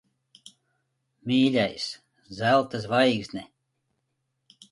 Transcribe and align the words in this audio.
Mīļais! 1.31 1.85
Zelta 2.39 2.81
zvaigzne. 2.87 3.43